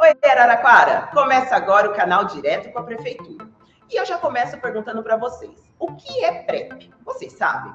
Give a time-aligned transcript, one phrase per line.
[0.00, 1.08] Oi, Araraquara!
[1.12, 3.48] Começa agora o canal Direto com a Prefeitura.
[3.90, 6.88] E eu já começo perguntando para vocês: o que é PrEP?
[7.04, 7.72] Vocês sabem?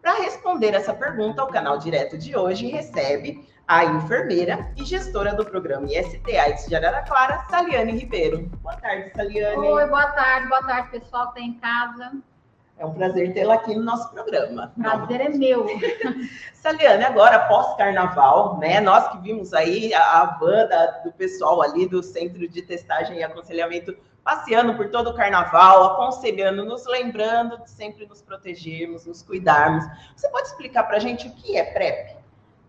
[0.00, 5.44] Para responder essa pergunta, o canal Direto de hoje recebe a enfermeira e gestora do
[5.44, 8.48] programa IST AIDS de Araraquara, Saliane Ribeiro.
[8.62, 9.56] Boa tarde, Saliane.
[9.56, 12.12] Oi, boa tarde, boa tarde, pessoal que está em casa.
[12.78, 14.72] É um prazer tê-la aqui no nosso programa.
[14.78, 15.66] Prazer é meu.
[16.52, 18.80] Saliane, agora pós-carnaval, né?
[18.80, 23.22] Nós que vimos aí a, a banda do pessoal ali do Centro de Testagem e
[23.22, 23.96] Aconselhamento
[24.26, 29.84] passeando por todo o carnaval, aconselhando, nos lembrando de sempre nos protegermos, nos cuidarmos.
[30.16, 32.16] Você pode explicar para a gente o que é PrEP?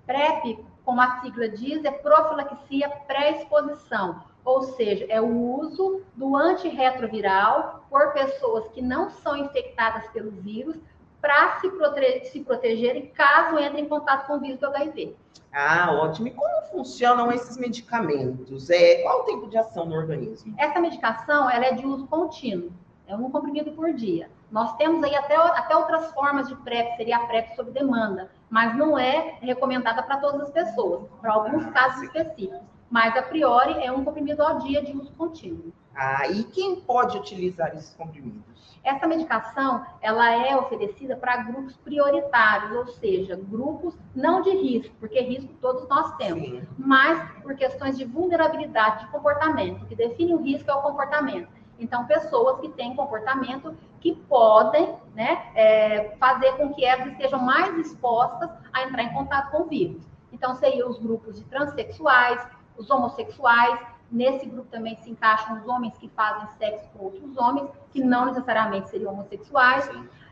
[0.06, 5.28] PrEP, como a sigla diz, é profilaxia pré-exposição ou seja, é o
[5.60, 10.78] uso do antirretroviral por pessoas que não são infectadas pelo vírus
[11.20, 15.18] para se, prote se protegerem caso entrem em contato com o vírus do HIV.
[15.52, 16.30] Ah, ótimo.
[16.30, 18.70] E como funcionam esses medicamentos?
[18.70, 20.56] É, qual o tempo de ação no organismo?
[20.58, 22.72] Essa medicação ela é de uso contínuo,
[23.08, 24.30] é um comprimido por dia.
[24.52, 28.76] Nós temos aí até, até outras formas de PrEP, seria a PrEP sob demanda, mas
[28.76, 33.92] não é recomendada para todas as pessoas, para alguns casos específicos mas a priori é
[33.92, 35.74] um comprimido ao dia de uso contínuo.
[35.96, 38.78] Ah, e quem pode utilizar esses comprimidos?
[38.84, 45.20] Essa medicação, ela é oferecida para grupos prioritários, ou seja, grupos não de risco, porque
[45.20, 46.68] risco todos nós temos, Sim.
[46.78, 49.84] mas por questões de vulnerabilidade de comportamento.
[49.84, 51.50] O que define o risco é o comportamento.
[51.80, 57.78] Então, pessoas que têm comportamento que podem né, é, fazer com que elas estejam mais
[57.78, 60.04] expostas a entrar em contato com o vírus.
[60.32, 62.46] Então, seriam os grupos de transexuais,
[62.78, 63.80] os homossexuais.
[64.10, 68.26] Nesse grupo também se encaixam os homens que fazem sexo com outros homens, que não
[68.26, 69.90] necessariamente seriam homossexuais.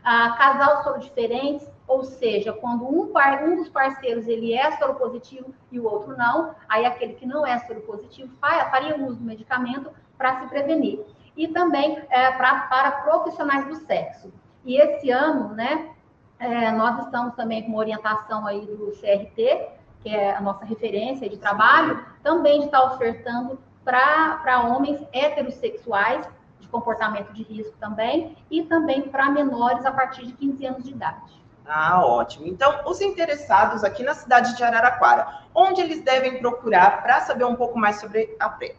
[0.08, 5.52] Ah, casal soro diferentes, ou seja, quando um, par, um dos parceiros ele é soropositivo
[5.70, 10.40] e o outro não, aí aquele que não é soropositivo faria uso do medicamento para
[10.40, 11.04] se prevenir.
[11.36, 14.32] E também é, pra, para profissionais do sexo.
[14.64, 15.90] E esse ano, né,
[16.38, 19.68] é, nós estamos também com uma orientação aí do CRT,
[20.02, 26.28] que é a nossa referência de trabalho, também estar ofertando para homens heterossexuais,
[26.58, 30.90] de comportamento de risco também, e também para menores a partir de 15 anos de
[30.90, 31.46] idade.
[31.68, 32.46] Ah, ótimo.
[32.46, 37.56] Então, os interessados aqui na cidade de Araraquara, onde eles devem procurar para saber um
[37.56, 38.76] pouco mais sobre a PrEP?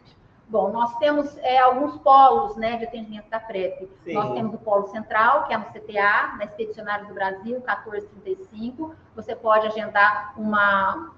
[0.49, 3.89] Bom, nós temos é, alguns polos né, de atendimento da PrEP.
[4.03, 4.13] Sim.
[4.13, 8.95] Nós temos o polo central, que é no CTA, na Expedicionária do Brasil, 1435.
[9.13, 11.11] Você pode agendar uma,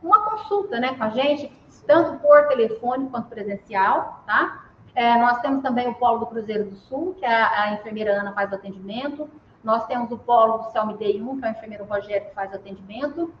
[0.00, 1.52] uma consulta né, com a gente,
[1.84, 4.66] tanto por telefone quanto presencial, tá?
[4.94, 8.32] É, nós temos também o polo do Cruzeiro do Sul, que a, a enfermeira Ana
[8.32, 9.28] faz o atendimento.
[9.64, 12.56] Nós temos o polo do Celmidei 1, que é o enfermeiro Rogério que faz o
[12.56, 13.32] atendimento.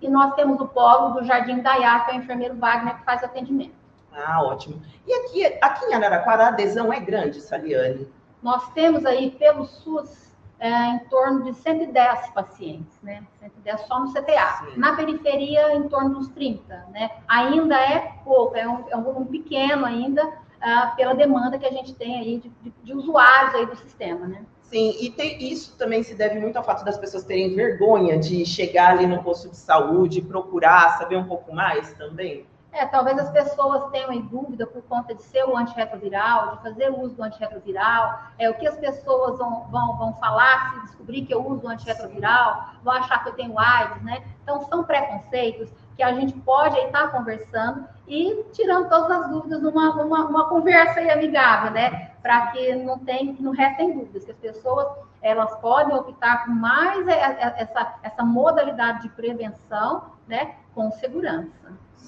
[0.00, 3.22] E nós temos o polo do Jardim Dayá, que é o enfermeiro Wagner que faz
[3.22, 3.79] o atendimento.
[4.12, 4.80] Ah, ótimo.
[5.06, 8.08] E aqui, aqui em Araraquara a adesão é grande, Saliane?
[8.42, 13.22] Nós temos aí pelo SUS é, em torno de 110 pacientes, né?
[13.40, 14.64] 110 só no CTA.
[14.64, 14.78] Sim.
[14.78, 17.10] Na periferia, em torno dos 30, né?
[17.26, 21.70] Ainda é pouco, é um, é um volume pequeno ainda, uh, pela demanda que a
[21.70, 24.42] gente tem aí de, de, de, usuários aí do sistema, né?
[24.62, 28.44] Sim, e tem, isso também se deve muito ao fato das pessoas terem vergonha de
[28.46, 32.46] chegar ali no posto de saúde, procurar, saber um pouco mais também.
[32.72, 36.90] É, talvez as pessoas tenham em dúvida por conta de ser o antirretroviral, de fazer
[36.90, 41.34] uso do antirretroviral, é, o que as pessoas vão, vão, vão falar se descobrir que
[41.34, 44.22] eu uso o antirretroviral, vão achar que eu tenho AIDS, né?
[44.42, 49.94] Então, são preconceitos que a gente pode estar conversando e tirando todas as dúvidas numa,
[49.94, 52.12] numa, numa conversa amigável, né?
[52.22, 54.86] Para que não, tem, não restem dúvidas, que as pessoas
[55.22, 60.54] elas podem optar por mais essa, essa modalidade de prevenção, né?
[60.74, 61.50] Com segurança.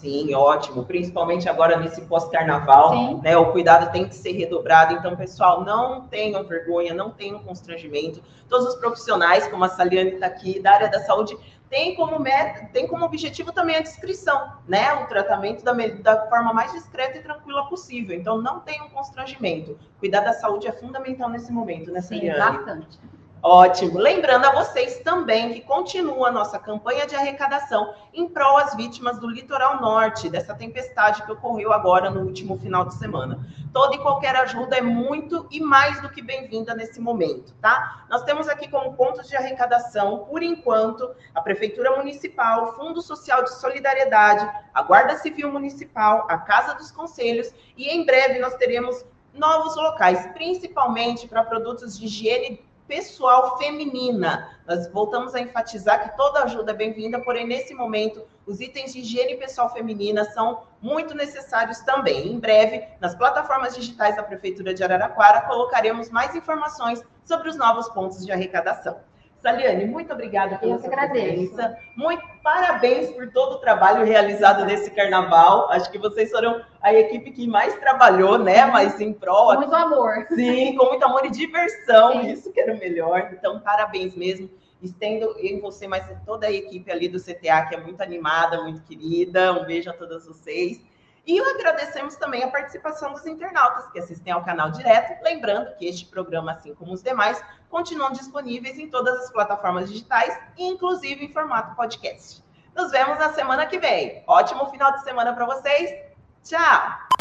[0.02, 0.84] Sim, ótimo.
[0.84, 3.36] Principalmente agora nesse pós-carnaval, né?
[3.36, 4.94] O cuidado tem que ser redobrado.
[4.94, 8.20] Então, pessoal, não tenham vergonha, não tenham constrangimento.
[8.48, 11.36] Todos os profissionais, como a Saliane está aqui, da área da saúde,
[11.70, 14.92] tem como meta, tem como objetivo também a descrição, né?
[14.94, 18.18] O tratamento da, da forma mais discreta e tranquila possível.
[18.18, 19.78] Então, não tenham constrangimento.
[20.00, 22.40] Cuidar da saúde é fundamental nesse momento, né, Saliane?
[22.40, 22.98] Sim, bastante.
[23.44, 23.98] Ótimo.
[23.98, 29.18] Lembrando a vocês também que continua a nossa campanha de arrecadação em prol às vítimas
[29.18, 33.44] do litoral norte, dessa tempestade que ocorreu agora no último final de semana.
[33.72, 38.04] Toda e qualquer ajuda é muito e mais do que bem-vinda nesse momento, tá?
[38.08, 43.42] Nós temos aqui como pontos de arrecadação, por enquanto, a Prefeitura Municipal, o Fundo Social
[43.42, 49.04] de Solidariedade, a Guarda Civil Municipal, a Casa dos Conselhos e em breve nós teremos
[49.34, 54.50] novos locais, principalmente para produtos de higiene pessoal feminina.
[54.66, 58.98] Nós voltamos a enfatizar que toda ajuda é bem-vinda, porém, nesse momento, os itens de
[58.98, 62.30] higiene pessoal feminina são muito necessários também.
[62.30, 67.88] Em breve, nas plataformas digitais da Prefeitura de Araraquara, colocaremos mais informações sobre os novos
[67.88, 69.00] pontos de arrecadação.
[69.42, 71.76] Saliane, muito obrigada pela sua presença.
[71.96, 75.68] Muito parabéns por todo o trabalho realizado nesse carnaval.
[75.70, 78.64] Acho que vocês foram a equipe que mais trabalhou, né?
[78.66, 79.48] Mas em prol.
[79.48, 80.26] Com muito amor.
[80.32, 82.12] Sim, com muito amor e diversão.
[82.12, 82.30] Sim.
[82.30, 83.30] Isso que era o melhor.
[83.32, 84.48] Então, parabéns mesmo.
[84.80, 88.82] Estendo em você, mas toda a equipe ali do CTA, que é muito animada, muito
[88.82, 89.52] querida.
[89.52, 90.80] Um beijo a todas vocês.
[91.26, 95.22] E agradecemos também a participação dos internautas que assistem ao canal direto.
[95.22, 100.36] Lembrando que este programa, assim como os demais, continuam disponíveis em todas as plataformas digitais,
[100.58, 102.42] inclusive em formato podcast.
[102.74, 104.24] Nos vemos na semana que vem.
[104.26, 105.94] Ótimo final de semana para vocês.
[106.42, 107.11] Tchau!